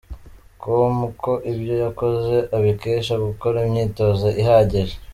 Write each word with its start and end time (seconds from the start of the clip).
com 0.61 0.95
ko 1.21 1.31
ibyo 1.51 1.73
yakoze 1.83 2.35
abikesha 2.57 3.13
gukora 3.25 3.57
imyitozo 3.67 4.27
ihagije. 4.41 4.95